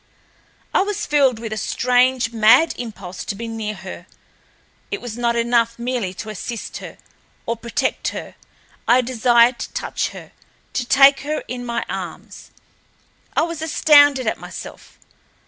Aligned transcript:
I 0.73 0.81
was 0.81 1.05
filled 1.05 1.37
with 1.37 1.53
a 1.53 1.57
strange, 1.57 2.33
mad 2.33 2.73
impulse 2.75 3.23
to 3.23 3.35
be 3.35 3.47
near 3.47 3.75
her. 3.75 4.07
It 4.89 4.99
was 4.99 5.15
not 5.15 5.35
enough 5.35 5.77
merely 5.77 6.11
to 6.15 6.31
assist 6.31 6.77
her, 6.77 6.97
or 7.45 7.55
protect 7.55 8.07
her—I 8.07 9.01
desired 9.01 9.59
to 9.59 9.73
touch 9.73 10.07
her—to 10.09 10.85
take 10.87 11.19
her 11.19 11.43
in 11.47 11.63
my 11.63 11.85
arms. 11.87 12.49
I 13.37 13.43
was 13.43 13.61
astounded 13.61 14.25
at 14.25 14.39
myself. 14.39 14.97